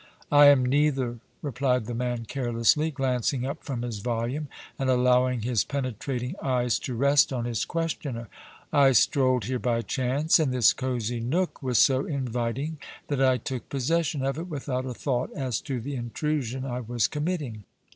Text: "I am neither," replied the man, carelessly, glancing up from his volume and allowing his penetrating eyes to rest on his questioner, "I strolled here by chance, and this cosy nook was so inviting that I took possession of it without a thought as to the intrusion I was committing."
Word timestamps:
"I 0.31 0.47
am 0.47 0.65
neither," 0.65 1.19
replied 1.43 1.85
the 1.85 1.93
man, 1.93 2.25
carelessly, 2.25 2.89
glancing 2.89 3.45
up 3.45 3.63
from 3.63 3.83
his 3.83 3.99
volume 3.99 4.47
and 4.79 4.89
allowing 4.89 5.41
his 5.41 5.63
penetrating 5.63 6.33
eyes 6.41 6.79
to 6.79 6.95
rest 6.95 7.31
on 7.31 7.45
his 7.45 7.65
questioner, 7.65 8.27
"I 8.73 8.93
strolled 8.93 9.43
here 9.45 9.59
by 9.59 9.83
chance, 9.83 10.39
and 10.39 10.51
this 10.51 10.73
cosy 10.73 11.19
nook 11.19 11.61
was 11.61 11.77
so 11.77 12.07
inviting 12.07 12.79
that 13.09 13.21
I 13.21 13.37
took 13.37 13.69
possession 13.69 14.25
of 14.25 14.39
it 14.39 14.47
without 14.47 14.87
a 14.87 14.95
thought 14.95 15.31
as 15.33 15.61
to 15.61 15.79
the 15.79 15.93
intrusion 15.93 16.65
I 16.65 16.79
was 16.79 17.05
committing." 17.05 17.63